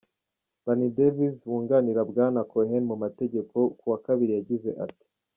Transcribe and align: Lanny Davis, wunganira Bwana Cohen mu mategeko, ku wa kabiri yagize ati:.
Lanny 0.65 0.89
Davis, 0.97 1.35
wunganira 1.49 2.01
Bwana 2.09 2.41
Cohen 2.51 2.83
mu 2.91 2.95
mategeko, 3.03 3.55
ku 3.77 3.85
wa 3.91 3.99
kabiri 4.05 4.31
yagize 4.39 4.69
ati:. 4.85 5.05